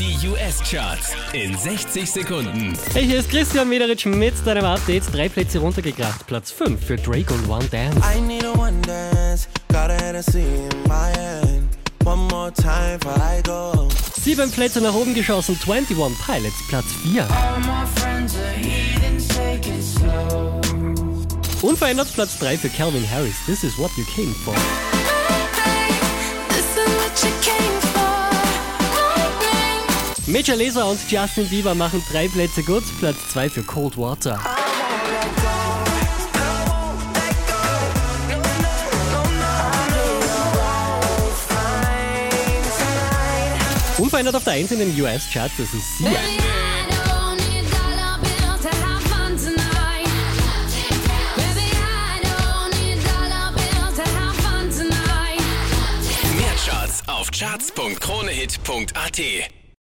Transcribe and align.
Die 0.00 0.16
US-Charts 0.28 1.14
in 1.34 1.54
60 1.54 2.10
Sekunden. 2.10 2.72
Hey, 2.94 3.04
hier 3.04 3.18
ist 3.18 3.28
Christian 3.28 3.68
Mederitsch 3.68 4.06
mit 4.06 4.32
deinem 4.46 4.64
Update. 4.64 5.02
Drei 5.12 5.28
Plätze 5.28 5.58
runtergekracht. 5.58 6.26
Platz 6.26 6.50
5 6.52 6.82
für 6.82 6.96
Drake 6.96 7.34
und 7.34 7.46
One 7.50 7.66
Dance. 7.66 8.00
I 8.00 8.18
need 8.18 8.42
a 8.42 8.52
one 8.58 8.80
dance, 8.80 9.46
got 9.68 9.90
a 9.90 10.02
Hennessy 10.02 10.38
in 10.38 10.82
my 10.84 11.12
hand. 11.18 11.68
One 12.06 12.22
more 12.30 12.50
time 12.50 12.98
before 12.98 13.18
I 13.18 13.42
go. 13.42 13.90
Sieben 14.18 14.50
Plätze 14.50 14.80
nach 14.80 14.94
oben 14.94 15.12
geschossen. 15.12 15.58
21 15.62 16.16
Pilots, 16.24 16.68
Platz 16.70 16.86
4. 17.02 17.22
All 17.24 17.60
my 17.60 17.84
friends 17.96 18.36
are 18.36 18.54
heathens, 18.54 19.28
take 19.28 19.68
it 19.68 19.84
slow. 19.84 20.62
Unverändert 21.60 22.10
Platz 22.14 22.38
3 22.38 22.56
für 22.56 22.70
Calvin 22.70 23.04
Harris. 23.06 23.36
This 23.44 23.64
is 23.64 23.76
what 23.76 23.90
you 23.98 24.04
came 24.16 24.34
for. 24.46 24.54
Major 30.30 30.54
Lazer 30.54 30.88
und 30.88 31.00
Justin 31.10 31.48
Bieber 31.48 31.74
machen 31.74 32.00
drei 32.08 32.28
Plätze 32.28 32.62
gut. 32.62 32.84
Platz 33.00 33.16
2 33.32 33.50
für 33.50 33.64
Cold 33.64 33.98
Water. 33.98 34.38
Unverändert 43.98 44.36
auf 44.36 44.44
der 44.44 44.52
1 44.52 44.70
in 44.70 44.78
den 44.78 45.00
US-Charts, 45.00 45.54
das 45.58 45.74
ist 45.74 45.98
Sia. 45.98 46.10
Mehr 46.10 46.20
Charts 56.64 57.02
auf 57.08 57.32
charts.kronehit.at. 57.32 59.59